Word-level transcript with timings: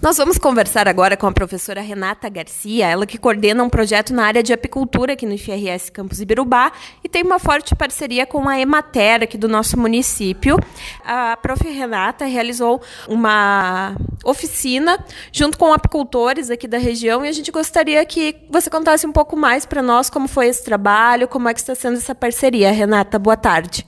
Nós 0.00 0.16
vamos 0.16 0.38
conversar 0.38 0.86
agora 0.86 1.16
com 1.16 1.26
a 1.26 1.32
professora 1.32 1.80
Renata 1.80 2.28
Garcia, 2.28 2.86
ela 2.86 3.04
que 3.04 3.18
coordena 3.18 3.64
um 3.64 3.68
projeto 3.68 4.14
na 4.14 4.26
área 4.26 4.44
de 4.44 4.52
apicultura 4.52 5.14
aqui 5.14 5.26
no 5.26 5.34
IFRS 5.34 5.90
Campus 5.90 6.20
Ibirubá 6.20 6.70
e 7.02 7.08
tem 7.08 7.24
uma 7.24 7.40
forte 7.40 7.74
parceria 7.74 8.24
com 8.24 8.48
a 8.48 8.60
Emater 8.60 9.24
aqui 9.24 9.36
do 9.36 9.48
nosso 9.48 9.76
município. 9.76 10.56
A 11.04 11.36
prof. 11.36 11.68
Renata 11.68 12.26
realizou 12.26 12.80
uma 13.08 13.96
oficina 14.24 15.04
junto 15.32 15.58
com 15.58 15.72
apicultores 15.72 16.48
aqui 16.48 16.68
da 16.68 16.78
região 16.78 17.24
e 17.24 17.28
a 17.28 17.32
gente 17.32 17.50
gostaria 17.50 18.06
que 18.06 18.36
você 18.48 18.70
contasse 18.70 19.04
um 19.04 19.12
pouco 19.12 19.36
mais 19.36 19.66
para 19.66 19.82
nós 19.82 20.08
como 20.08 20.28
foi 20.28 20.46
esse 20.46 20.64
trabalho, 20.64 21.26
como 21.26 21.48
é 21.48 21.54
que 21.54 21.58
está 21.58 21.74
sendo 21.74 21.96
essa 21.96 22.14
parceria. 22.14 22.70
Renata, 22.70 23.18
boa 23.18 23.36
tarde. 23.36 23.84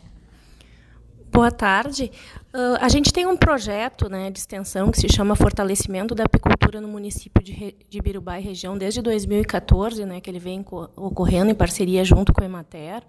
Boa 1.41 1.51
tarde. 1.51 2.13
Uh, 2.53 2.77
a 2.83 2.89
gente 2.91 3.15
tem 3.15 3.25
um 3.25 3.35
projeto 3.35 4.11
né, 4.11 4.31
de 4.31 4.39
extensão 4.39 4.91
que 4.91 5.01
se 5.01 5.09
chama 5.09 5.35
Fortalecimento 5.35 6.15
da 6.15 6.25
Apicultura 6.25 6.83
no 6.83 6.89
município 6.89 7.43
de, 7.43 7.75
de 7.89 8.03
Birubá 8.03 8.39
e 8.39 8.43
região 8.43 8.77
desde 8.77 9.01
2014, 9.01 10.05
né, 10.05 10.21
que 10.21 10.29
ele 10.29 10.39
vem 10.39 10.63
ocorrendo 10.95 11.51
em 11.51 11.55
parceria 11.55 12.05
junto 12.05 12.31
com 12.35 12.43
a 12.43 12.45
Emater. 12.45 13.03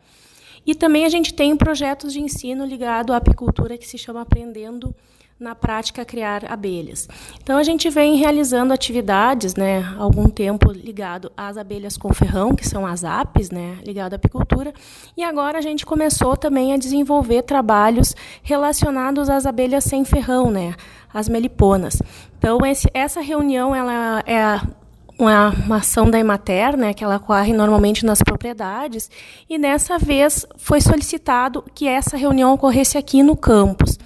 E 0.66 0.74
também 0.74 1.04
a 1.04 1.10
gente 1.10 1.34
tem 1.34 1.58
projetos 1.58 2.14
de 2.14 2.22
ensino 2.22 2.66
ligado 2.66 3.12
à 3.12 3.18
apicultura 3.18 3.78
que 3.78 3.86
se 3.86 3.98
chama 3.98 4.22
Aprendendo 4.22 4.96
na 5.42 5.56
prática 5.56 6.06
criar 6.06 6.46
abelhas. 6.46 7.10
Então 7.42 7.58
a 7.58 7.64
gente 7.64 7.90
vem 7.90 8.16
realizando 8.16 8.72
atividades, 8.72 9.56
né, 9.56 9.84
algum 9.98 10.30
tempo 10.30 10.72
ligado 10.72 11.32
às 11.36 11.58
abelhas 11.58 11.98
com 11.98 12.14
ferrão, 12.14 12.56
que 12.56 12.68
são 12.68 12.86
as 12.86 13.04
apes, 13.04 13.50
né, 13.50 13.80
ligado 13.84 14.14
à 14.14 14.18
apicultura, 14.18 14.72
e 15.18 15.24
agora 15.24 15.58
a 15.58 15.62
gente 15.62 15.84
começou 15.84 16.38
também 16.38 16.74
a 16.74 16.78
desenvolver 16.78 17.42
trabalhos 17.42 18.16
relacionados 18.44 19.32
às 19.32 19.48
abelhas 19.48 19.84
sem 19.84 20.06
ferrão, 20.06 20.52
né, 20.52 20.76
as 21.12 21.28
meliponas. 21.28 22.00
Então 22.38 22.64
esse, 22.64 22.88
essa 22.94 23.20
reunião 23.20 23.76
ela 23.76 24.24
é 24.28 24.62
uma, 25.18 25.50
uma 25.50 25.78
ação 25.78 26.08
da 26.08 26.20
Emater, 26.20 26.78
né, 26.78 26.94
que 26.94 27.04
ela 27.04 27.16
ocorre 27.16 27.52
normalmente 27.52 28.06
nas 28.06 28.22
propriedades, 28.22 29.10
e 29.50 29.58
dessa 29.58 29.98
vez 29.98 30.46
foi 30.58 30.80
solicitado 30.80 31.64
que 31.74 31.88
essa 31.88 32.16
reunião 32.16 32.54
ocorresse 32.54 32.96
aqui 32.96 33.24
no 33.24 33.36
campus. 33.36 33.98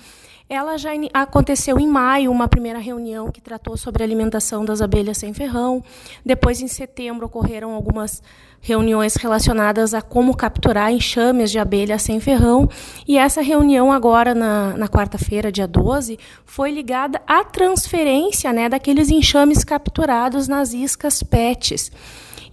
Ela 0.47 0.77
já 0.77 0.91
aconteceu 1.11 1.79
em 1.79 1.87
maio, 1.87 2.31
uma 2.31 2.47
primeira 2.47 2.77
reunião 2.77 3.31
que 3.31 3.41
tratou 3.41 3.75
sobre 3.75 4.03
a 4.03 4.05
alimentação 4.05 4.63
das 4.63 4.79
abelhas 4.79 5.17
sem 5.17 5.33
ferrão. 5.33 5.83
Depois, 6.23 6.61
em 6.61 6.67
setembro, 6.67 7.25
ocorreram 7.25 7.73
algumas 7.73 8.21
reuniões 8.61 9.15
relacionadas 9.15 9.95
a 9.95 10.03
como 10.03 10.37
capturar 10.37 10.91
enxames 10.91 11.49
de 11.49 11.57
abelhas 11.57 12.03
sem 12.03 12.19
ferrão. 12.19 12.69
E 13.07 13.17
essa 13.17 13.41
reunião, 13.41 13.91
agora, 13.91 14.35
na, 14.35 14.77
na 14.77 14.87
quarta-feira, 14.87 15.51
dia 15.51 15.67
12, 15.67 16.19
foi 16.45 16.69
ligada 16.69 17.19
à 17.25 17.43
transferência 17.43 18.53
né, 18.53 18.69
daqueles 18.69 19.09
enxames 19.09 19.63
capturados 19.63 20.47
nas 20.47 20.73
iscas 20.73 21.23
PETs. 21.23 21.91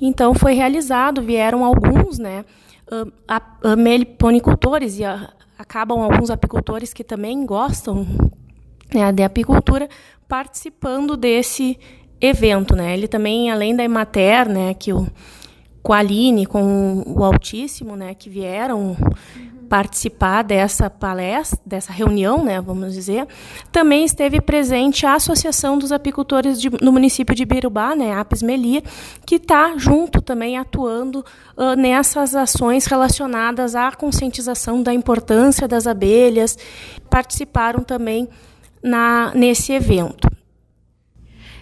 Então, 0.00 0.32
foi 0.32 0.54
realizado, 0.54 1.20
vieram 1.20 1.62
alguns, 1.62 2.18
né? 2.18 2.44
meliponicultores 3.76 4.98
e 4.98 5.04
a, 5.04 5.30
acabam 5.62 6.00
alguns 6.00 6.28
apicultores 6.28 6.92
que 6.92 7.04
também 7.04 7.46
gostam 7.46 8.04
né, 8.92 9.12
de 9.12 9.22
apicultura 9.22 9.88
participando 10.28 11.16
desse 11.16 11.78
evento, 12.20 12.74
né? 12.74 12.94
Ele 12.94 13.06
também, 13.06 13.50
além 13.50 13.74
da 13.74 13.84
Emater, 13.84 14.48
né, 14.48 14.74
que 14.74 14.92
o 14.92 15.06
com 15.82 15.92
a 15.92 15.98
Aline, 15.98 16.46
com 16.46 17.02
o 17.04 17.24
Altíssimo, 17.24 17.96
né, 17.96 18.14
que 18.14 18.30
vieram 18.30 18.96
participar 19.72 20.42
dessa 20.44 20.90
palestra, 20.90 21.58
dessa 21.64 21.94
reunião, 21.94 22.44
né, 22.44 22.60
vamos 22.60 22.92
dizer, 22.92 23.26
também 23.72 24.04
esteve 24.04 24.38
presente 24.38 25.06
a 25.06 25.14
Associação 25.14 25.78
dos 25.78 25.90
Apicultores 25.90 26.60
de, 26.60 26.68
no 26.82 26.92
município 26.92 27.34
de 27.34 27.46
Birubá, 27.46 27.96
né, 27.96 28.12
Apis 28.12 28.42
Melia, 28.42 28.82
que 29.24 29.36
está 29.36 29.78
junto 29.78 30.20
também 30.20 30.58
atuando 30.58 31.24
uh, 31.56 31.74
nessas 31.74 32.34
ações 32.34 32.84
relacionadas 32.84 33.74
à 33.74 33.90
conscientização 33.92 34.82
da 34.82 34.92
importância 34.92 35.66
das 35.66 35.86
abelhas, 35.86 36.58
participaram 37.08 37.82
também 37.82 38.28
na, 38.82 39.32
nesse 39.34 39.72
evento. 39.72 40.28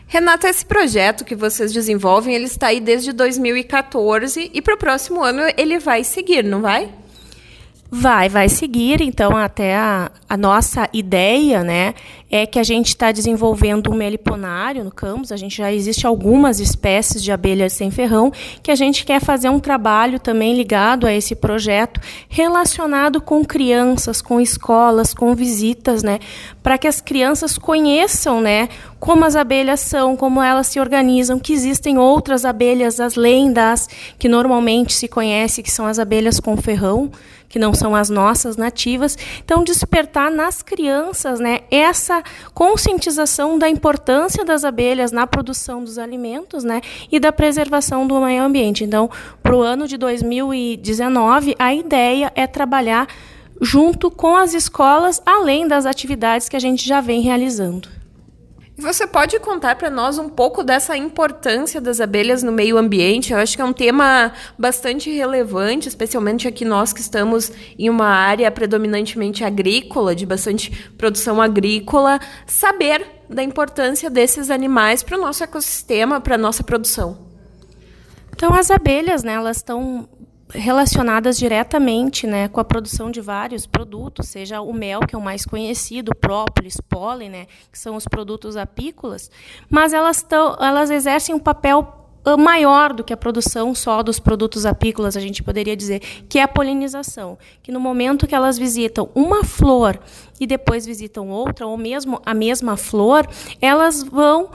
Renata, 0.08 0.48
esse 0.48 0.66
projeto 0.66 1.24
que 1.24 1.36
vocês 1.36 1.72
desenvolvem, 1.72 2.34
ele 2.34 2.46
está 2.46 2.66
aí 2.66 2.80
desde 2.80 3.12
2014 3.12 4.50
e 4.52 4.60
para 4.60 4.74
o 4.74 4.78
próximo 4.78 5.22
ano 5.22 5.42
ele 5.56 5.78
vai 5.78 6.02
seguir, 6.02 6.42
não 6.42 6.60
vai? 6.60 6.92
Vai, 7.92 8.28
vai 8.28 8.48
seguir. 8.48 9.00
Então, 9.00 9.36
até 9.36 9.74
a, 9.74 10.12
a 10.28 10.36
nossa 10.36 10.88
ideia, 10.92 11.64
né, 11.64 11.92
é 12.30 12.46
que 12.46 12.60
a 12.60 12.62
gente 12.62 12.88
está 12.88 13.10
desenvolvendo 13.10 13.90
um 13.90 13.96
meliponário 13.96 14.84
no 14.84 14.92
campus. 14.92 15.32
A 15.32 15.36
gente 15.36 15.56
já 15.56 15.72
existe 15.72 16.06
algumas 16.06 16.60
espécies 16.60 17.20
de 17.20 17.32
abelhas 17.32 17.72
sem 17.72 17.90
ferrão 17.90 18.32
que 18.62 18.70
a 18.70 18.76
gente 18.76 19.04
quer 19.04 19.20
fazer 19.20 19.48
um 19.48 19.58
trabalho 19.58 20.20
também 20.20 20.54
ligado 20.54 21.04
a 21.04 21.12
esse 21.12 21.34
projeto, 21.34 22.00
relacionado 22.28 23.20
com 23.20 23.44
crianças, 23.44 24.22
com 24.22 24.40
escolas, 24.40 25.12
com 25.12 25.34
visitas, 25.34 26.04
né, 26.04 26.20
para 26.62 26.78
que 26.78 26.86
as 26.86 27.00
crianças 27.00 27.58
conheçam, 27.58 28.40
né, 28.40 28.68
como 29.00 29.24
as 29.24 29.34
abelhas 29.34 29.80
são, 29.80 30.14
como 30.16 30.40
elas 30.40 30.68
se 30.68 30.78
organizam, 30.78 31.40
que 31.40 31.52
existem 31.52 31.98
outras 31.98 32.44
abelhas 32.44 33.00
além 33.00 33.52
das 33.52 33.88
que 34.16 34.28
normalmente 34.28 34.92
se 34.92 35.08
conhece, 35.08 35.60
que 35.60 35.70
são 35.72 35.86
as 35.86 35.98
abelhas 35.98 36.38
com 36.38 36.56
ferrão 36.56 37.10
que 37.50 37.58
não 37.58 37.74
são 37.74 37.94
as 37.94 38.08
nossas 38.08 38.56
nativas. 38.56 39.18
Então, 39.44 39.64
despertar 39.64 40.30
nas 40.30 40.62
crianças 40.62 41.40
né, 41.40 41.60
essa 41.70 42.22
conscientização 42.54 43.58
da 43.58 43.68
importância 43.68 44.44
das 44.44 44.64
abelhas 44.64 45.10
na 45.10 45.26
produção 45.26 45.82
dos 45.82 45.98
alimentos 45.98 46.62
né, 46.62 46.80
e 47.10 47.18
da 47.18 47.32
preservação 47.32 48.06
do 48.06 48.18
meio 48.20 48.42
ambiente. 48.42 48.84
Então, 48.84 49.10
para 49.42 49.54
o 49.54 49.60
ano 49.60 49.88
de 49.88 49.98
2019, 49.98 51.56
a 51.58 51.74
ideia 51.74 52.32
é 52.36 52.46
trabalhar 52.46 53.08
junto 53.60 54.10
com 54.10 54.36
as 54.36 54.54
escolas, 54.54 55.20
além 55.26 55.66
das 55.66 55.84
atividades 55.84 56.48
que 56.48 56.56
a 56.56 56.60
gente 56.60 56.86
já 56.86 57.00
vem 57.00 57.20
realizando. 57.20 57.99
Você 58.80 59.06
pode 59.06 59.38
contar 59.40 59.76
para 59.76 59.90
nós 59.90 60.16
um 60.16 60.30
pouco 60.30 60.64
dessa 60.64 60.96
importância 60.96 61.82
das 61.82 62.00
abelhas 62.00 62.42
no 62.42 62.50
meio 62.50 62.78
ambiente? 62.78 63.30
Eu 63.30 63.38
acho 63.38 63.54
que 63.54 63.60
é 63.60 63.64
um 63.64 63.74
tema 63.74 64.32
bastante 64.58 65.10
relevante, 65.10 65.86
especialmente 65.86 66.48
aqui 66.48 66.64
nós 66.64 66.90
que 66.90 67.00
estamos 67.02 67.52
em 67.78 67.90
uma 67.90 68.06
área 68.06 68.50
predominantemente 68.50 69.44
agrícola, 69.44 70.14
de 70.14 70.24
bastante 70.24 70.70
produção 70.96 71.42
agrícola, 71.42 72.18
saber 72.46 73.06
da 73.28 73.42
importância 73.42 74.08
desses 74.08 74.50
animais 74.50 75.02
para 75.02 75.18
o 75.18 75.20
nosso 75.20 75.44
ecossistema, 75.44 76.18
para 76.18 76.36
a 76.36 76.38
nossa 76.38 76.64
produção. 76.64 77.18
Então, 78.34 78.54
as 78.54 78.70
abelhas, 78.70 79.22
né, 79.22 79.34
elas 79.34 79.58
estão 79.58 80.08
relacionadas 80.52 81.38
diretamente 81.38 82.26
né, 82.26 82.48
com 82.48 82.60
a 82.60 82.64
produção 82.64 83.10
de 83.10 83.20
vários 83.20 83.66
produtos, 83.66 84.28
seja 84.28 84.60
o 84.60 84.72
mel, 84.72 85.00
que 85.00 85.14
é 85.14 85.18
o 85.18 85.22
mais 85.22 85.44
conhecido, 85.44 86.14
própolis, 86.14 86.76
pólen, 86.80 87.30
né, 87.30 87.46
que 87.70 87.78
são 87.78 87.96
os 87.96 88.06
produtos 88.06 88.56
apícolas, 88.56 89.30
mas 89.68 89.92
elas, 89.92 90.22
tão, 90.22 90.56
elas 90.60 90.90
exercem 90.90 91.34
um 91.34 91.38
papel 91.38 92.00
ah, 92.24 92.36
maior 92.36 92.92
do 92.92 93.02
que 93.02 93.12
a 93.12 93.16
produção 93.16 93.74
só 93.74 94.02
dos 94.02 94.20
produtos 94.20 94.66
apícolas, 94.66 95.16
a 95.16 95.20
gente 95.20 95.42
poderia 95.42 95.76
dizer, 95.76 96.00
que 96.28 96.38
é 96.38 96.42
a 96.42 96.48
polinização, 96.48 97.38
que 97.62 97.72
no 97.72 97.80
momento 97.80 98.26
que 98.26 98.34
elas 98.34 98.58
visitam 98.58 99.08
uma 99.14 99.42
flor 99.42 99.98
e 100.38 100.46
depois 100.46 100.84
visitam 100.84 101.28
outra, 101.28 101.66
ou 101.66 101.76
mesmo 101.76 102.20
a 102.24 102.34
mesma 102.34 102.76
flor, 102.76 103.26
elas 103.60 104.02
vão 104.02 104.50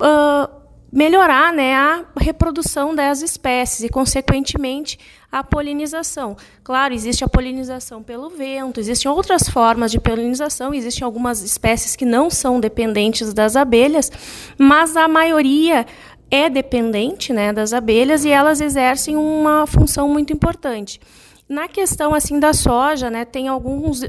uh, 0.00 0.64
melhorar 0.94 1.52
né, 1.52 1.74
a 1.74 2.04
reprodução 2.16 2.94
das 2.94 3.20
espécies 3.20 3.82
e, 3.84 3.88
consequentemente, 3.88 4.98
a 5.34 5.42
polinização. 5.42 6.36
Claro, 6.62 6.94
existe 6.94 7.24
a 7.24 7.28
polinização 7.28 8.04
pelo 8.04 8.30
vento, 8.30 8.78
existem 8.78 9.10
outras 9.10 9.48
formas 9.48 9.90
de 9.90 9.98
polinização, 9.98 10.72
existem 10.72 11.04
algumas 11.04 11.42
espécies 11.42 11.96
que 11.96 12.04
não 12.04 12.30
são 12.30 12.60
dependentes 12.60 13.34
das 13.34 13.56
abelhas, 13.56 14.12
mas 14.56 14.96
a 14.96 15.08
maioria 15.08 15.86
é 16.30 16.48
dependente 16.48 17.32
né, 17.32 17.52
das 17.52 17.72
abelhas 17.72 18.24
e 18.24 18.30
elas 18.30 18.60
exercem 18.60 19.16
uma 19.16 19.66
função 19.66 20.08
muito 20.08 20.32
importante. 20.32 21.00
Na 21.48 21.66
questão 21.66 22.14
assim 22.14 22.38
da 22.38 22.52
soja, 22.52 23.10
né, 23.10 23.24
tem 23.24 23.48
alguns 23.48 24.04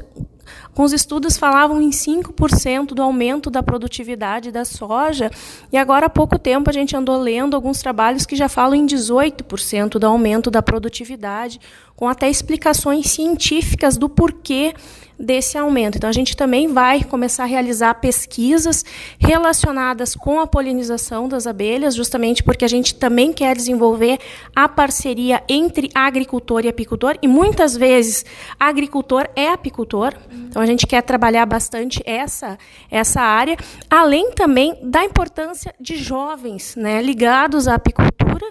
Alguns 0.68 0.92
estudos 0.92 1.36
falavam 1.36 1.80
em 1.80 1.90
5% 1.90 2.88
do 2.88 3.02
aumento 3.02 3.50
da 3.50 3.62
produtividade 3.62 4.50
da 4.50 4.64
soja, 4.64 5.30
e 5.72 5.76
agora 5.76 6.06
há 6.06 6.10
pouco 6.10 6.38
tempo 6.38 6.70
a 6.70 6.72
gente 6.72 6.96
andou 6.96 7.18
lendo 7.18 7.54
alguns 7.54 7.80
trabalhos 7.80 8.26
que 8.26 8.36
já 8.36 8.48
falam 8.48 8.74
em 8.74 8.86
18% 8.86 9.98
do 9.98 10.06
aumento 10.06 10.50
da 10.50 10.62
produtividade, 10.62 11.60
com 11.94 12.08
até 12.08 12.28
explicações 12.28 13.10
científicas 13.10 13.96
do 13.96 14.08
porquê 14.08 14.74
desse 15.18 15.56
aumento. 15.56 15.96
Então, 15.96 16.10
a 16.10 16.12
gente 16.12 16.36
também 16.36 16.68
vai 16.68 17.02
começar 17.02 17.44
a 17.44 17.46
realizar 17.46 17.94
pesquisas 17.94 18.84
relacionadas 19.18 20.14
com 20.14 20.40
a 20.40 20.46
polinização 20.46 21.28
das 21.28 21.46
abelhas, 21.46 21.94
justamente 21.94 22.42
porque 22.42 22.64
a 22.64 22.68
gente 22.68 22.94
também 22.94 23.32
quer 23.32 23.56
desenvolver 23.56 24.18
a 24.54 24.68
parceria 24.68 25.42
entre 25.48 25.90
agricultor 25.94 26.64
e 26.64 26.68
apicultor, 26.68 27.16
e 27.22 27.28
muitas 27.28 27.76
vezes 27.76 28.24
agricultor 28.58 29.28
é 29.34 29.48
apicultor. 29.48 30.14
Então, 30.30 30.60
a 30.60 30.66
gente 30.66 30.86
quer 30.86 31.02
trabalhar 31.02 31.46
bastante 31.46 32.02
essa, 32.04 32.58
essa 32.90 33.20
área, 33.20 33.56
além 33.88 34.32
também 34.32 34.78
da 34.82 35.04
importância 35.04 35.74
de 35.80 35.96
jovens 35.96 36.76
né, 36.76 37.00
ligados 37.00 37.66
à 37.68 37.74
apicultura 37.74 38.46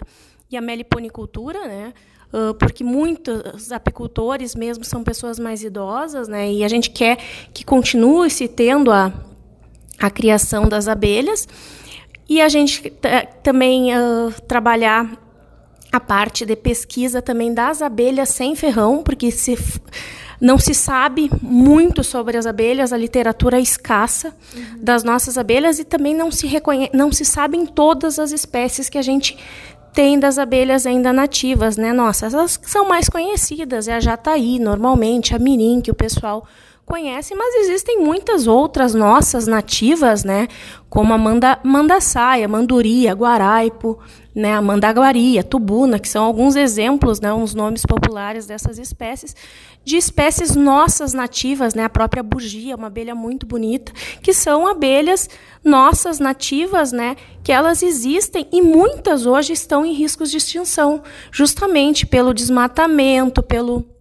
e 0.49 0.57
à 0.57 0.61
meliponicultura, 0.61 1.67
né? 1.67 1.93
Porque 2.59 2.83
muitos 2.83 3.71
apicultores 3.71 4.55
mesmo 4.55 4.83
são 4.83 5.03
pessoas 5.03 5.39
mais 5.39 5.63
idosas, 5.63 6.27
né? 6.27 6.51
E 6.51 6.63
a 6.63 6.67
gente 6.67 6.89
quer 6.89 7.17
que 7.53 7.63
continue 7.63 8.29
se 8.29 8.47
tendo 8.47 8.91
a, 8.91 9.13
a 9.99 10.09
criação 10.09 10.67
das 10.67 10.87
abelhas. 10.87 11.47
E 12.27 12.41
a 12.41 12.49
gente 12.49 12.91
também 13.43 13.95
uh, 13.95 14.31
trabalhar 14.47 15.17
a 15.91 15.99
parte 15.99 16.45
de 16.45 16.55
pesquisa 16.55 17.21
também 17.21 17.53
das 17.53 17.81
abelhas 17.81 18.29
sem 18.29 18.55
ferrão, 18.55 19.03
porque 19.03 19.31
se 19.31 19.55
não 20.39 20.57
se 20.57 20.73
sabe 20.73 21.29
muito 21.41 22.03
sobre 22.03 22.37
as 22.37 22.45
abelhas, 22.45 22.91
a 22.91 22.97
literatura 22.97 23.57
é 23.57 23.61
escassa 23.61 24.35
uhum. 24.53 24.79
das 24.79 25.03
nossas 25.03 25.37
abelhas 25.37 25.79
e 25.79 25.85
também 25.85 26.13
não 26.13 26.31
se 26.31 26.47
reconhece, 26.47 26.91
não 26.93 27.11
se 27.11 27.23
sabem 27.23 27.65
todas 27.65 28.19
as 28.19 28.31
espécies 28.31 28.89
que 28.89 28.97
a 28.97 29.01
gente 29.01 29.37
tem 29.95 30.19
das 30.19 30.37
abelhas 30.37 30.85
ainda 30.85 31.13
nativas, 31.13 31.77
né? 31.77 31.93
Nossa, 31.93 32.25
elas 32.25 32.59
são 32.61 32.85
mais 32.85 33.07
conhecidas, 33.07 33.87
é 33.87 33.93
a 33.93 33.99
jataí, 34.01 34.59
normalmente, 34.59 35.33
a 35.33 35.39
mirim, 35.39 35.79
que 35.79 35.89
o 35.89 35.95
pessoal 35.95 36.45
conhece, 36.85 37.33
mas 37.33 37.55
existem 37.55 37.99
muitas 37.99 38.45
outras 38.45 38.93
nossas 38.93 39.47
nativas, 39.47 40.23
né? 40.23 40.47
Como 40.89 41.13
a 41.13 41.17
manda, 41.17 41.59
mandaçaia, 41.63 42.47
manduria, 42.47 43.13
guaraipo, 43.13 43.99
né? 44.33 44.53
a 44.53 44.61
mandaguari, 44.61 45.39
a 45.39 45.43
tubuna, 45.43 45.97
que 45.97 46.07
são 46.07 46.23
alguns 46.23 46.55
exemplos, 46.55 47.19
né? 47.19 47.33
uns 47.33 47.55
nomes 47.55 47.85
populares 47.85 48.45
dessas 48.45 48.77
espécies, 48.77 49.35
de 49.83 49.97
espécies 49.97 50.55
nossas 50.55 51.13
nativas, 51.13 51.75
né, 51.75 51.83
a 51.83 51.89
própria 51.89 52.23
bugia, 52.23 52.75
uma 52.75 52.87
abelha 52.87 53.13
muito 53.13 53.45
bonita, 53.45 53.93
que 54.21 54.33
são 54.33 54.67
abelhas 54.67 55.29
nossas 55.63 56.19
nativas, 56.19 56.91
né, 56.91 57.15
que 57.43 57.51
elas 57.51 57.83
existem 57.83 58.47
e 58.51 58.61
muitas 58.63 59.27
hoje 59.27 59.53
estão 59.53 59.85
em 59.85 59.93
riscos 59.93 60.31
de 60.31 60.37
extinção, 60.37 61.03
justamente 61.31 62.05
pelo 62.05 62.33
desmatamento, 62.33 63.43
pelo 63.43 63.94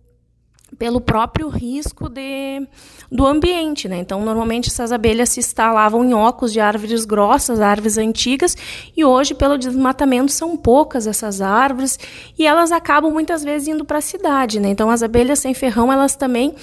pelo 0.84 1.00
próprio 1.00 1.48
risco 1.48 2.10
de, 2.10 2.68
do 3.10 3.24
ambiente. 3.24 3.88
Né? 3.88 3.96
Então, 3.96 4.22
normalmente, 4.22 4.68
essas 4.68 4.92
abelhas 4.92 5.30
se 5.30 5.40
instalavam 5.40 6.04
em 6.04 6.12
ocos 6.12 6.52
de 6.52 6.60
árvores 6.60 7.06
grossas, 7.06 7.58
árvores 7.58 7.96
antigas, 7.96 8.54
e 8.94 9.02
hoje, 9.02 9.32
pelo 9.32 9.56
desmatamento, 9.56 10.30
são 10.30 10.58
poucas 10.58 11.06
essas 11.06 11.40
árvores, 11.40 11.98
e 12.38 12.46
elas 12.46 12.70
acabam 12.70 13.10
muitas 13.10 13.42
vezes 13.42 13.68
indo 13.68 13.82
para 13.82 13.96
a 13.96 14.02
cidade. 14.02 14.60
Né? 14.60 14.68
Então, 14.68 14.90
as 14.90 15.02
abelhas 15.02 15.38
sem 15.38 15.54
ferrão, 15.54 15.90
elas 15.90 16.16
também. 16.16 16.54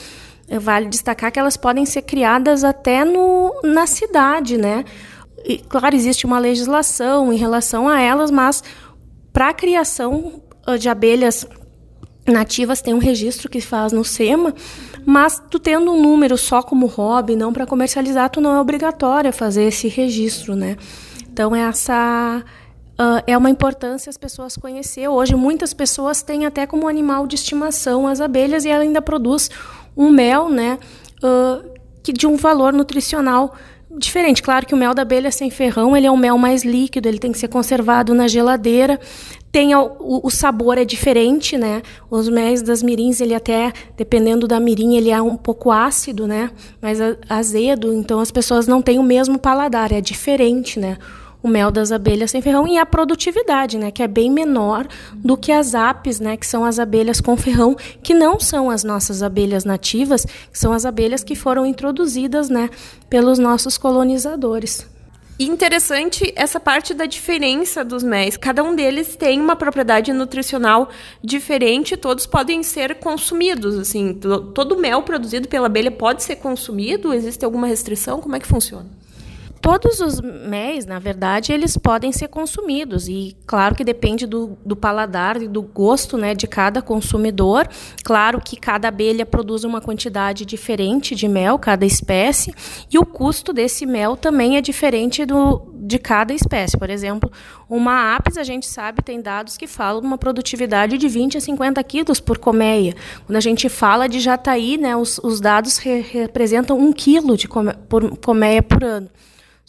Eh, 0.47 0.59
vale 0.59 0.85
destacar 0.85 1.31
que 1.31 1.39
elas 1.39 1.57
podem 1.57 1.83
ser 1.83 2.03
criadas 2.03 2.63
até 2.63 3.03
no, 3.03 3.51
na 3.63 3.87
cidade, 3.87 4.55
né? 4.55 4.85
E, 5.43 5.57
claro, 5.57 5.95
existe 5.95 6.27
uma 6.27 6.37
legislação 6.37 7.33
em 7.33 7.37
relação 7.37 7.89
a 7.89 7.99
elas, 7.99 8.29
mas 8.29 8.63
para 9.33 9.49
a 9.49 9.53
criação 9.53 10.43
de 10.79 10.87
abelhas 10.87 11.47
nativas 12.27 12.81
tem 12.81 12.93
um 12.93 12.99
registro 12.99 13.49
que 13.49 13.61
faz 13.61 13.91
no 13.91 14.03
SEMA, 14.03 14.53
mas 15.05 15.41
tu 15.49 15.59
tendo 15.59 15.91
um 15.91 16.01
número 16.01 16.37
só 16.37 16.61
como 16.61 16.85
hobby, 16.85 17.35
não 17.35 17.51
para 17.51 17.65
comercializar, 17.65 18.29
tu 18.29 18.39
não 18.39 18.55
é 18.55 18.59
obrigatório 18.59 19.33
fazer 19.33 19.63
esse 19.63 19.87
registro, 19.87 20.55
né? 20.55 20.77
Então 21.31 21.55
essa 21.55 22.43
uh, 22.99 23.23
é 23.25 23.37
uma 23.37 23.49
importância 23.49 24.09
as 24.09 24.17
pessoas 24.17 24.55
conhecer. 24.55 25.07
Hoje 25.07 25.35
muitas 25.35 25.73
pessoas 25.73 26.21
têm 26.21 26.45
até 26.45 26.67
como 26.67 26.87
animal 26.87 27.25
de 27.25 27.35
estimação 27.35 28.07
as 28.07 28.21
abelhas 28.21 28.65
e 28.65 28.69
ela 28.69 28.83
ainda 28.83 29.01
produz 29.01 29.49
um 29.97 30.09
mel, 30.09 30.49
né? 30.49 30.77
Uh, 31.23 31.71
que 32.03 32.11
de 32.11 32.27
um 32.27 32.35
valor 32.35 32.73
nutricional 32.73 33.53
diferente. 33.97 34.41
Claro 34.41 34.65
que 34.65 34.73
o 34.73 34.77
mel 34.77 34.93
da 34.93 35.01
abelha 35.01 35.31
sem 35.31 35.49
ferrão 35.49 35.95
ele 35.95 36.07
é 36.07 36.11
um 36.11 36.17
mel 36.17 36.37
mais 36.37 36.63
líquido, 36.63 37.07
ele 37.07 37.19
tem 37.19 37.31
que 37.31 37.39
ser 37.39 37.47
conservado 37.47 38.13
na 38.13 38.27
geladeira. 38.27 38.99
Tem 39.51 39.75
o, 39.75 40.21
o, 40.23 40.29
sabor 40.29 40.77
é 40.77 40.85
diferente, 40.85 41.57
né? 41.57 41.81
Os 42.09 42.29
mel 42.29 42.63
das 42.63 42.81
mirins, 42.81 43.19
ele 43.19 43.35
até, 43.35 43.73
dependendo 43.97 44.47
da 44.47 44.59
mirim, 44.59 44.95
ele 44.95 45.09
é 45.09 45.21
um 45.21 45.35
pouco 45.35 45.71
ácido, 45.71 46.25
né? 46.25 46.51
Mais 46.81 46.99
azedo, 47.27 47.93
então 47.93 48.19
as 48.19 48.31
pessoas 48.31 48.65
não 48.65 48.81
têm 48.81 48.97
o 48.97 49.03
mesmo 49.03 49.37
paladar, 49.37 49.91
é 49.91 49.99
diferente, 49.99 50.79
né? 50.79 50.97
o 51.43 51.47
mel 51.47 51.71
das 51.71 51.91
abelhas 51.91 52.31
sem 52.31 52.41
ferrão 52.41 52.67
e 52.67 52.77
a 52.77 52.85
produtividade, 52.85 53.77
né, 53.77 53.89
que 53.89 54.03
é 54.03 54.07
bem 54.07 54.29
menor 54.29 54.87
do 55.15 55.35
que 55.35 55.51
as 55.51 55.73
apes, 55.73 56.19
né, 56.19 56.37
que 56.37 56.45
são 56.45 56.63
as 56.63 56.77
abelhas 56.77 57.19
com 57.19 57.35
ferrão, 57.35 57.75
que 58.03 58.13
não 58.13 58.39
são 58.39 58.69
as 58.69 58.83
nossas 58.83 59.23
abelhas 59.23 59.65
nativas, 59.65 60.23
que 60.23 60.59
são 60.59 60.71
as 60.71 60.85
abelhas 60.85 61.23
que 61.23 61.35
foram 61.35 61.65
introduzidas, 61.65 62.49
né, 62.49 62.69
pelos 63.09 63.39
nossos 63.39 63.77
colonizadores. 63.77 64.87
Interessante 65.43 66.31
essa 66.35 66.59
parte 66.59 66.93
da 66.93 67.07
diferença 67.07 67.83
dos 67.83 68.03
méis. 68.03 68.37
Cada 68.37 68.63
um 68.63 68.75
deles 68.75 69.15
tem 69.15 69.41
uma 69.41 69.55
propriedade 69.55 70.13
nutricional 70.13 70.89
diferente, 71.23 71.97
todos 71.97 72.27
podem 72.27 72.61
ser 72.61 72.95
consumidos. 72.95 73.75
Assim, 73.77 74.13
todo 74.53 74.77
mel 74.77 75.01
produzido 75.01 75.47
pela 75.47 75.65
abelha 75.65 75.89
pode 75.89 76.21
ser 76.21 76.35
consumido? 76.35 77.11
Existe 77.11 77.43
alguma 77.43 77.65
restrição? 77.65 78.21
Como 78.21 78.35
é 78.35 78.39
que 78.39 78.47
funciona? 78.47 78.85
Todos 79.61 79.99
os 79.99 80.19
méis, 80.19 80.87
na 80.87 80.97
verdade, 80.97 81.53
eles 81.53 81.77
podem 81.77 82.11
ser 82.11 82.29
consumidos 82.29 83.07
e 83.07 83.37
claro 83.45 83.75
que 83.75 83.83
depende 83.83 84.25
do, 84.25 84.57
do 84.65 84.75
paladar 84.75 85.39
e 85.39 85.47
do 85.47 85.61
gosto 85.61 86.17
né, 86.17 86.33
de 86.33 86.47
cada 86.47 86.81
consumidor. 86.81 87.67
Claro 88.03 88.41
que 88.43 88.59
cada 88.59 88.87
abelha 88.87 89.23
produz 89.23 89.63
uma 89.63 89.79
quantidade 89.79 90.45
diferente 90.45 91.13
de 91.13 91.27
mel, 91.27 91.59
cada 91.59 91.85
espécie, 91.85 92.55
e 92.91 92.97
o 92.97 93.05
custo 93.05 93.53
desse 93.53 93.85
mel 93.85 94.17
também 94.17 94.57
é 94.57 94.61
diferente 94.61 95.27
do, 95.27 95.61
de 95.75 95.99
cada 95.99 96.33
espécie. 96.33 96.75
Por 96.75 96.89
exemplo, 96.89 97.31
uma 97.69 98.15
apis, 98.15 98.37
a 98.37 98.43
gente 98.43 98.65
sabe, 98.65 99.03
tem 99.03 99.21
dados 99.21 99.57
que 99.57 99.67
falam 99.67 100.01
de 100.01 100.07
uma 100.07 100.17
produtividade 100.17 100.97
de 100.97 101.07
20 101.07 101.37
a 101.37 101.41
50 101.41 101.83
quilos 101.83 102.19
por 102.19 102.39
colmeia. 102.39 102.95
Quando 103.27 103.37
a 103.37 103.41
gente 103.41 103.69
fala 103.69 104.09
de 104.09 104.19
jataí, 104.19 104.77
né, 104.77 104.95
os, 104.95 105.19
os 105.19 105.39
dados 105.39 105.77
re, 105.77 106.01
representam 106.01 106.79
um 106.79 106.91
quilo 106.91 107.37
de 107.37 107.47
por, 107.87 108.17
colmeia 108.17 108.63
por 108.63 108.83
ano. 108.83 109.07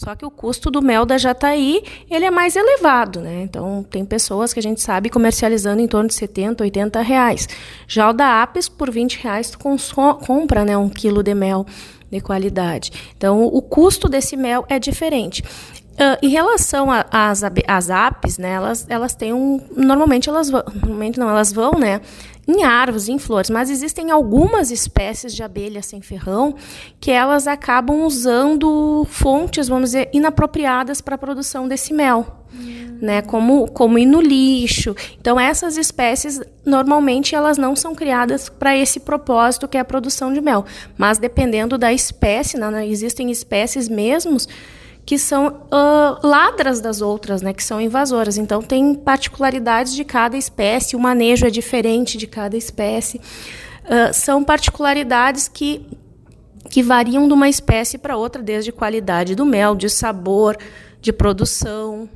Só 0.02 0.16
que 0.16 0.26
o 0.26 0.30
custo 0.30 0.68
do 0.68 0.82
mel 0.82 1.06
da 1.06 1.16
Jataí 1.16 1.80
ele 2.10 2.24
é 2.24 2.30
mais 2.30 2.56
elevado, 2.56 3.20
né? 3.20 3.42
Então 3.42 3.86
tem 3.88 4.04
pessoas 4.04 4.52
que 4.52 4.58
a 4.58 4.62
gente 4.62 4.80
sabe 4.80 5.08
comercializando 5.08 5.80
em 5.80 5.86
torno 5.86 6.08
de 6.08 6.14
70, 6.14 6.64
80 6.64 7.00
reais. 7.00 7.48
Já 7.86 8.10
o 8.10 8.12
da 8.12 8.42
Apes, 8.42 8.68
por 8.68 8.90
20 8.90 9.22
reais, 9.22 9.50
tu 9.50 9.58
compra 10.26 10.64
né, 10.64 10.76
um 10.76 10.88
quilo 10.88 11.22
de 11.22 11.32
mel 11.34 11.64
de 12.10 12.20
qualidade. 12.20 12.90
Então 13.16 13.44
o 13.44 13.62
custo 13.62 14.08
desse 14.08 14.36
mel 14.36 14.64
é 14.68 14.80
diferente. 14.80 15.44
Uh, 15.92 16.18
em 16.20 16.30
relação 16.30 16.88
às 16.90 17.90
apes, 17.90 18.38
né, 18.38 18.54
elas, 18.54 18.86
elas 18.88 19.14
têm 19.14 19.32
um. 19.32 19.60
Normalmente 19.76 20.28
elas 20.28 20.50
vão. 20.50 20.64
Normalmente 20.74 21.20
não, 21.20 21.28
elas 21.28 21.52
vão, 21.52 21.72
né? 21.78 22.00
Em 22.46 22.64
árvores, 22.64 23.08
em 23.08 23.18
flores, 23.18 23.50
mas 23.50 23.70
existem 23.70 24.10
algumas 24.10 24.70
espécies 24.70 25.34
de 25.34 25.42
abelhas 25.42 25.86
sem 25.86 26.02
ferrão 26.02 26.54
que 27.00 27.10
elas 27.10 27.46
acabam 27.46 28.04
usando 28.04 29.06
fontes, 29.08 29.68
vamos 29.68 29.90
dizer, 29.90 30.10
inapropriadas 30.12 31.00
para 31.00 31.14
a 31.14 31.18
produção 31.18 31.68
desse 31.68 31.92
mel. 31.92 32.38
Né, 33.00 33.20
como, 33.20 33.66
como 33.66 33.98
ir 33.98 34.06
no 34.06 34.20
lixo. 34.20 34.94
Então, 35.18 35.40
essas 35.40 35.76
espécies, 35.76 36.40
normalmente, 36.64 37.34
elas 37.34 37.58
não 37.58 37.74
são 37.74 37.96
criadas 37.96 38.48
para 38.48 38.76
esse 38.76 39.00
propósito, 39.00 39.66
que 39.66 39.76
é 39.76 39.80
a 39.80 39.84
produção 39.84 40.32
de 40.32 40.40
mel. 40.40 40.64
Mas, 40.96 41.18
dependendo 41.18 41.76
da 41.76 41.92
espécie, 41.92 42.56
né, 42.58 42.86
existem 42.86 43.28
espécies 43.28 43.88
mesmos 43.88 44.46
que 45.04 45.18
são 45.18 45.48
uh, 45.48 46.26
ladras 46.26 46.80
das 46.80 47.00
outras, 47.00 47.42
né, 47.42 47.52
que 47.52 47.62
são 47.62 47.80
invasoras. 47.80 48.38
Então, 48.38 48.62
tem 48.62 48.94
particularidades 48.94 49.94
de 49.94 50.04
cada 50.04 50.36
espécie, 50.36 50.94
o 50.94 51.00
manejo 51.00 51.46
é 51.46 51.50
diferente 51.50 52.16
de 52.16 52.26
cada 52.26 52.56
espécie. 52.56 53.18
Uh, 53.84 54.12
são 54.12 54.44
particularidades 54.44 55.48
que, 55.48 55.86
que 56.70 56.82
variam 56.82 57.26
de 57.26 57.34
uma 57.34 57.48
espécie 57.48 57.98
para 57.98 58.16
outra, 58.16 58.42
desde 58.42 58.70
qualidade 58.70 59.34
do 59.34 59.44
mel, 59.44 59.74
de 59.74 59.90
sabor, 59.90 60.56
de 61.00 61.12
produção. 61.12 62.08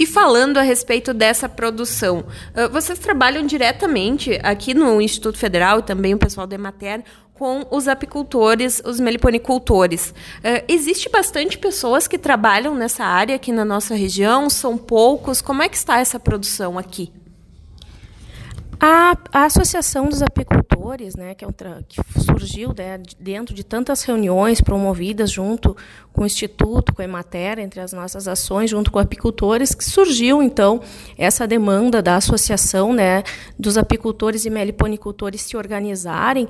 E 0.00 0.06
falando 0.06 0.56
a 0.56 0.62
respeito 0.62 1.12
dessa 1.12 1.46
produção, 1.46 2.24
vocês 2.72 2.98
trabalham 2.98 3.44
diretamente 3.44 4.40
aqui 4.42 4.72
no 4.72 4.98
Instituto 4.98 5.36
Federal 5.36 5.80
e 5.80 5.82
também 5.82 6.14
o 6.14 6.18
pessoal 6.18 6.46
da 6.46 6.54
Emater 6.54 7.04
com 7.34 7.66
os 7.70 7.86
apicultores, 7.86 8.80
os 8.82 8.98
meliponicultores. 8.98 10.14
Uh, 10.38 10.64
existe 10.68 11.10
bastante 11.10 11.58
pessoas 11.58 12.08
que 12.08 12.16
trabalham 12.16 12.74
nessa 12.74 13.04
área 13.04 13.36
aqui 13.36 13.52
na 13.52 13.64
nossa 13.64 13.94
região? 13.94 14.48
São 14.48 14.78
poucos? 14.78 15.42
Como 15.42 15.62
é 15.62 15.68
que 15.68 15.76
está 15.76 15.98
essa 15.98 16.18
produção 16.18 16.78
aqui? 16.78 17.12
A, 18.82 19.14
a 19.30 19.44
Associação 19.44 20.08
dos 20.08 20.22
Apicultores, 20.22 21.14
né, 21.14 21.34
que, 21.34 21.44
é 21.44 21.48
um 21.48 21.52
que 21.86 22.00
surgiu 22.18 22.72
né, 22.76 22.98
dentro 23.18 23.54
de 23.54 23.62
tantas 23.62 24.02
reuniões 24.02 24.62
promovidas 24.62 25.30
junto 25.30 25.76
com 26.14 26.22
o 26.22 26.26
Instituto, 26.26 26.94
com 26.94 27.02
a 27.02 27.04
Emater, 27.04 27.58
entre 27.58 27.78
as 27.78 27.92
nossas 27.92 28.26
ações, 28.26 28.70
junto 28.70 28.90
com 28.90 28.98
apicultores, 28.98 29.74
que 29.74 29.84
surgiu, 29.84 30.42
então, 30.42 30.80
essa 31.18 31.46
demanda 31.46 32.00
da 32.00 32.16
associação 32.16 32.94
né, 32.94 33.22
dos 33.58 33.76
apicultores 33.76 34.46
e 34.46 34.50
meliponicultores 34.50 35.42
se 35.42 35.58
organizarem 35.58 36.48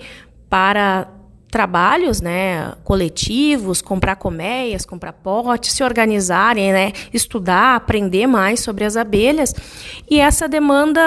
para 0.48 1.08
trabalhos 1.50 2.20
né, 2.20 2.72
coletivos, 2.84 3.82
comprar 3.82 4.16
colmeias, 4.16 4.86
comprar 4.86 5.12
potes, 5.12 5.72
se 5.72 5.82
organizarem, 5.82 6.72
né, 6.72 6.92
estudar, 7.12 7.74
aprender 7.74 8.26
mais 8.26 8.60
sobre 8.60 8.84
as 8.84 8.96
abelhas. 8.96 9.54
E 10.08 10.20
essa 10.20 10.48
demanda 10.48 11.00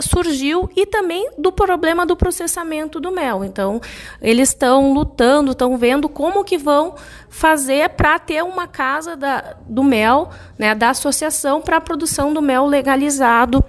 surgiu 0.00 0.68
e 0.74 0.86
também 0.86 1.30
do 1.36 1.52
problema 1.52 2.06
do 2.06 2.16
processamento 2.16 2.98
do 2.98 3.12
mel. 3.12 3.44
Então, 3.44 3.80
eles 4.20 4.48
estão 4.48 4.92
lutando, 4.92 5.52
estão 5.52 5.76
vendo 5.76 6.08
como 6.08 6.44
que 6.44 6.56
vão 6.56 6.94
fazer 7.28 7.90
para 7.90 8.18
ter 8.18 8.42
uma 8.42 8.66
casa 8.66 9.16
da, 9.16 9.56
do 9.68 9.84
mel, 9.84 10.30
né, 10.58 10.74
da 10.74 10.90
associação 10.90 11.60
para 11.60 11.76
a 11.76 11.80
produção 11.80 12.32
do 12.32 12.40
mel 12.40 12.66
legalizado 12.66 13.62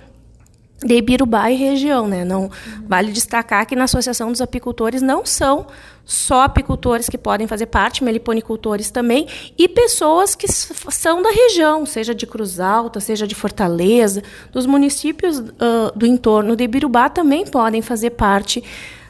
de 0.84 0.96
Ibirubá 0.96 1.50
e 1.50 1.56
região, 1.56 2.08
né? 2.08 2.26
Não 2.26 2.50
vale 2.88 3.12
destacar 3.12 3.66
que 3.66 3.76
na 3.76 3.86
Associação 3.86 4.32
dos 4.32 4.42
Apicultores 4.42 5.02
não 5.02 5.26
são 5.26 5.68
só 6.06 6.42
apicultores 6.42 7.08
que 7.08 7.18
podem 7.18 7.48
fazer 7.48 7.68
parte, 7.68 8.04
meliponicultores 8.04 8.92
também, 8.92 9.28
e 9.58 9.70
pessoas 9.70 10.36
que 10.36 10.48
são 10.52 11.22
da 11.22 11.30
região, 11.30 11.86
seja 11.86 12.14
de 12.14 12.28
Cruz 12.28 12.60
Alta, 12.60 13.00
seja 13.00 13.26
de 13.26 13.34
Fortaleza, 13.34 14.22
dos 14.52 14.66
municípios 14.66 15.40
uh, 15.40 15.92
do 15.96 16.06
entorno 16.06 16.56
de 16.56 16.66
Ibirubá 16.66 17.10
também 17.10 17.46
podem 17.46 17.82
fazer 17.82 18.12
parte 18.12 18.62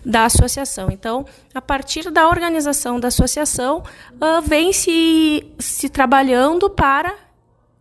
da 0.05 0.25
associação. 0.25 0.89
Então, 0.91 1.25
a 1.53 1.61
partir 1.61 2.11
da 2.11 2.27
organização 2.27 2.99
da 2.99 3.07
associação, 3.07 3.83
uh, 4.15 4.41
vem 4.41 4.71
se, 4.73 5.45
se 5.57 5.89
trabalhando 5.89 6.69
para 6.69 7.15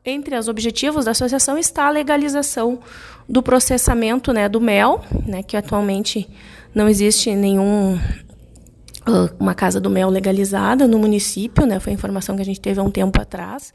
entre 0.05 0.37
os 0.37 0.49
objetivos 0.49 1.05
da 1.05 1.13
associação 1.13 1.57
está 1.57 1.87
a 1.87 1.91
legalização 1.91 2.81
do 3.29 3.43
processamento 3.43 4.33
né, 4.33 4.49
do 4.49 4.61
mel, 4.61 5.05
né, 5.27 5.43
que 5.43 5.57
atualmente 5.57 6.29
não 6.75 6.89
existe 6.89 7.35
nenhum 7.35 7.95
uh, 7.95 9.35
uma 9.39 9.55
casa 9.55 9.81
do 9.81 9.89
mel 9.89 10.11
legalizada 10.11 10.89
no 10.89 10.99
município, 10.99 11.67
né, 11.67 11.79
foi 11.79 11.93
informação 11.93 12.35
que 12.35 12.43
a 12.43 12.45
gente 12.45 12.61
teve 12.61 12.81
há 12.81 12.83
um 12.83 12.91
tempo 12.91 13.21
atrás. 13.21 13.73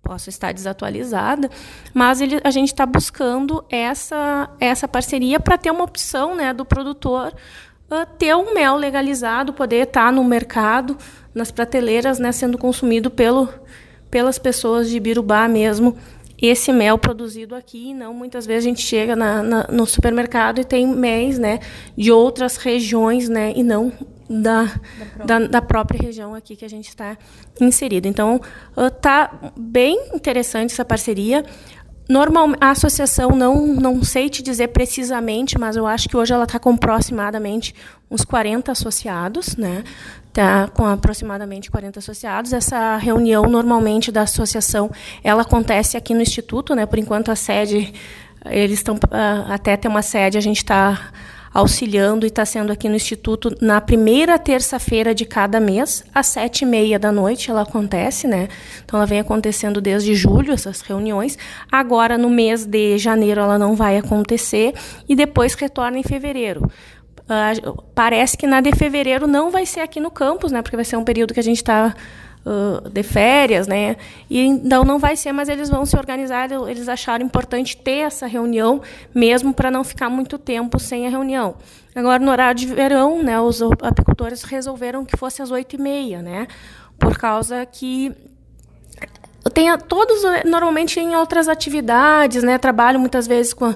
Posso 0.00 0.28
estar 0.30 0.52
desatualizada, 0.52 1.50
mas 1.92 2.20
ele, 2.20 2.40
a 2.42 2.50
gente 2.50 2.68
está 2.68 2.86
buscando 2.86 3.64
essa 3.68 4.48
essa 4.60 4.86
parceria 4.86 5.40
para 5.40 5.58
ter 5.58 5.70
uma 5.72 5.82
opção 5.82 6.36
né, 6.36 6.54
do 6.54 6.64
produtor 6.64 7.34
uh, 7.90 8.06
ter 8.16 8.34
um 8.34 8.54
mel 8.54 8.76
legalizado, 8.76 9.52
poder 9.52 9.88
estar 9.88 10.12
no 10.12 10.22
mercado, 10.22 10.96
nas 11.34 11.50
prateleiras, 11.50 12.18
né, 12.18 12.30
sendo 12.30 12.56
consumido 12.56 13.10
pelo 13.10 13.48
pelas 14.10 14.38
pessoas 14.38 14.88
de 14.88 14.98
Birubá 14.98 15.48
mesmo 15.48 15.96
esse 16.40 16.72
mel 16.72 16.96
produzido 16.96 17.54
aqui. 17.54 17.92
Não 17.92 18.14
muitas 18.14 18.46
vezes 18.46 18.64
a 18.64 18.68
gente 18.68 18.82
chega 18.82 19.16
na, 19.16 19.42
na, 19.42 19.66
no 19.68 19.86
supermercado 19.86 20.60
e 20.60 20.64
tem 20.64 20.86
mel 20.86 21.18
né, 21.38 21.58
de 21.96 22.12
outras 22.12 22.56
regiões, 22.56 23.28
né, 23.28 23.52
e 23.56 23.62
não 23.62 23.92
da, 24.28 24.62
da, 24.62 24.70
própria. 24.70 25.26
Da, 25.26 25.38
da 25.46 25.62
própria 25.62 26.00
região 26.00 26.34
aqui 26.34 26.54
que 26.54 26.64
a 26.64 26.68
gente 26.68 26.88
está 26.88 27.16
inserido. 27.60 28.06
Então, 28.06 28.40
está 28.76 29.52
bem 29.56 30.10
interessante 30.14 30.72
essa 30.72 30.84
parceria. 30.84 31.44
Normal, 32.08 32.54
a 32.58 32.70
associação 32.70 33.30
não, 33.30 33.66
não 33.66 34.02
sei 34.02 34.30
te 34.30 34.42
dizer 34.42 34.68
precisamente, 34.68 35.58
mas 35.58 35.76
eu 35.76 35.86
acho 35.86 36.08
que 36.08 36.16
hoje 36.16 36.32
ela 36.32 36.44
está 36.44 36.58
com 36.58 36.70
aproximadamente 36.70 37.74
uns 38.10 38.24
40 38.24 38.72
associados, 38.72 39.56
né? 39.56 39.84
Tá 40.32 40.68
com 40.68 40.86
aproximadamente 40.86 41.70
40 41.70 41.98
associados. 41.98 42.54
Essa 42.54 42.96
reunião 42.96 43.42
normalmente 43.44 44.10
da 44.10 44.22
associação, 44.22 44.90
ela 45.22 45.42
acontece 45.42 45.98
aqui 45.98 46.14
no 46.14 46.22
instituto, 46.22 46.74
né? 46.74 46.86
Por 46.86 46.98
enquanto 46.98 47.30
a 47.30 47.36
sede 47.36 47.92
eles 48.46 48.78
estão 48.78 48.94
uh, 48.94 49.52
até 49.52 49.76
ter 49.76 49.88
uma 49.88 50.00
sede, 50.00 50.38
a 50.38 50.40
gente 50.40 50.58
está 50.58 51.10
auxiliando 51.52 52.26
e 52.26 52.28
está 52.28 52.44
sendo 52.44 52.72
aqui 52.72 52.88
no 52.88 52.96
Instituto 52.96 53.56
na 53.60 53.80
primeira 53.80 54.38
terça-feira 54.38 55.14
de 55.14 55.24
cada 55.24 55.60
mês, 55.60 56.04
às 56.14 56.26
sete 56.26 56.62
e 56.62 56.66
meia 56.66 56.98
da 56.98 57.10
noite, 57.10 57.50
ela 57.50 57.62
acontece, 57.62 58.26
né? 58.26 58.48
Então, 58.84 58.98
ela 58.98 59.06
vem 59.06 59.20
acontecendo 59.20 59.80
desde 59.80 60.14
julho, 60.14 60.52
essas 60.52 60.80
reuniões. 60.80 61.38
Agora, 61.70 62.18
no 62.18 62.30
mês 62.30 62.64
de 62.64 62.98
janeiro, 62.98 63.40
ela 63.40 63.58
não 63.58 63.74
vai 63.74 63.96
acontecer 63.96 64.74
e 65.08 65.14
depois 65.14 65.54
retorna 65.54 65.98
em 65.98 66.02
fevereiro. 66.02 66.70
Uh, 67.28 67.82
parece 67.94 68.38
que 68.38 68.46
na 68.46 68.60
de 68.62 68.72
fevereiro 68.72 69.26
não 69.26 69.50
vai 69.50 69.66
ser 69.66 69.80
aqui 69.80 70.00
no 70.00 70.10
campus, 70.10 70.50
né? 70.50 70.62
Porque 70.62 70.76
vai 70.76 70.84
ser 70.84 70.96
um 70.96 71.04
período 71.04 71.34
que 71.34 71.40
a 71.40 71.42
gente 71.42 71.58
está 71.58 71.94
de 72.90 73.02
férias, 73.02 73.66
né? 73.66 73.96
E 74.28 74.40
então 74.40 74.84
não 74.84 74.98
vai 74.98 75.16
ser, 75.16 75.32
mas 75.32 75.48
eles 75.48 75.68
vão 75.68 75.84
se 75.84 75.96
organizar. 75.96 76.48
Eles 76.68 76.88
acharam 76.88 77.24
importante 77.24 77.76
ter 77.76 77.98
essa 77.98 78.26
reunião, 78.26 78.80
mesmo 79.14 79.52
para 79.52 79.70
não 79.70 79.84
ficar 79.84 80.08
muito 80.08 80.38
tempo 80.38 80.78
sem 80.78 81.06
a 81.06 81.10
reunião. 81.10 81.56
Agora, 81.94 82.22
no 82.22 82.30
horário 82.30 82.58
de 82.58 82.66
verão, 82.66 83.22
né, 83.22 83.40
os 83.40 83.60
apicultores 83.82 84.42
resolveram 84.42 85.04
que 85.04 85.16
fosse 85.16 85.42
às 85.42 85.50
oito 85.50 85.76
e 85.76 85.78
meia, 85.78 86.22
né? 86.22 86.46
Por 86.98 87.16
causa 87.16 87.66
que 87.66 88.14
tem 89.52 89.76
todos 89.78 90.22
normalmente 90.44 91.00
em 91.00 91.16
outras 91.16 91.48
atividades, 91.48 92.42
né? 92.42 92.58
Trabalham 92.58 93.00
muitas 93.00 93.26
vezes 93.26 93.52
com 93.52 93.74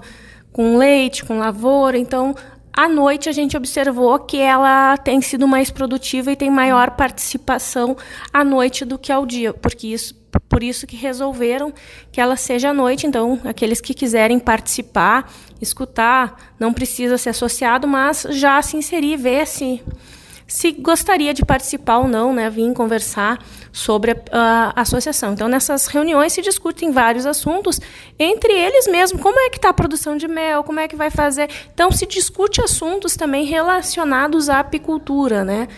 com 0.52 0.76
leite, 0.76 1.24
com 1.24 1.38
lavoura, 1.38 1.96
então 1.96 2.34
à 2.72 2.88
noite 2.88 3.28
a 3.28 3.32
gente 3.32 3.56
observou 3.56 4.18
que 4.18 4.38
ela 4.38 4.96
tem 4.96 5.20
sido 5.20 5.46
mais 5.46 5.70
produtiva 5.70 6.32
e 6.32 6.36
tem 6.36 6.50
maior 6.50 6.92
participação 6.92 7.96
à 8.32 8.42
noite 8.42 8.84
do 8.84 8.98
que 8.98 9.12
ao 9.12 9.26
dia, 9.26 9.52
porque 9.52 9.88
isso 9.88 10.20
por 10.48 10.62
isso 10.62 10.86
que 10.86 10.96
resolveram 10.96 11.72
que 12.10 12.20
ela 12.20 12.36
seja 12.36 12.70
à 12.70 12.72
noite. 12.72 13.06
Então, 13.06 13.38
aqueles 13.44 13.80
que 13.80 13.92
quiserem 13.92 14.38
participar, 14.38 15.30
escutar, 15.60 16.54
não 16.58 16.72
precisa 16.72 17.18
ser 17.18 17.30
associado, 17.30 17.86
mas 17.86 18.26
já 18.30 18.60
se 18.62 18.76
inserir, 18.76 19.16
ver 19.16 19.46
se 19.46 19.82
se 20.52 20.70
gostaria 20.72 21.32
de 21.32 21.46
participar 21.46 21.96
ou 21.96 22.06
não, 22.06 22.30
né, 22.34 22.50
vir 22.50 22.70
conversar 22.74 23.42
sobre 23.72 24.10
a, 24.30 24.74
a, 24.76 24.82
associação. 24.82 25.32
Então, 25.32 25.48
nessas 25.48 25.86
reuniões 25.86 26.34
se 26.34 26.42
discutem 26.42 26.90
vários 26.92 27.24
assuntos, 27.24 27.80
entre 28.18 28.52
eles 28.52 28.86
mesmo, 28.86 29.18
como 29.18 29.40
é 29.40 29.48
que 29.48 29.56
está 29.56 29.70
a 29.70 29.72
produção 29.72 30.14
de 30.14 30.28
mel, 30.28 30.62
como 30.62 30.78
é 30.78 30.86
que 30.86 30.94
vai 30.94 31.10
fazer. 31.10 31.48
Então, 31.72 31.90
se 31.90 32.04
discute 32.04 32.60
assuntos 32.60 33.16
também 33.16 33.46
relacionados 33.46 34.50
à 34.50 34.60
apicultura, 34.60 35.42
né? 35.42 35.68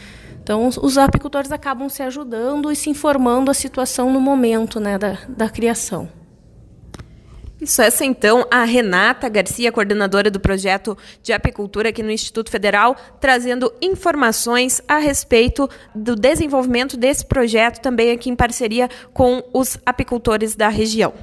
Então, 0.43 0.69
os 0.69 0.99
apicultores 0.99 1.53
acabam 1.53 1.89
se 1.89 2.03
ajudando 2.03 2.73
e 2.73 2.75
se 2.75 2.91
informando 2.91 3.53
a 3.53 3.55
situação 3.55 4.13
no 4.13 4.21
momento 4.21 4.81
né, 4.81 4.99
da, 4.99 5.19
da 5.29 5.49
criação. 5.49 6.09
Isso, 7.65 7.81
essa 7.81 8.05
então 8.05 8.47
a 8.51 8.63
Renata 8.63 9.27
Garcia, 9.27 9.73
coordenadora 9.73 10.31
do 10.31 10.39
projeto 10.39 10.99
de 11.23 11.33
apicultura 11.33 11.89
aqui 11.89 12.03
no 12.03 12.11
Instituto 12.11 12.51
Federal, 12.51 12.95
trazendo 13.19 13.73
informações 13.81 14.83
a 14.87 14.99
respeito 14.99 15.67
do 15.95 16.15
desenvolvimento 16.15 16.95
desse 16.95 17.25
projeto, 17.25 17.81
também 17.81 18.11
aqui 18.11 18.29
em 18.29 18.37
parceria 18.37 18.91
com 19.15 19.43
os 19.51 19.79
apicultores 19.87 20.55
da 20.55 20.69
região. 20.69 21.15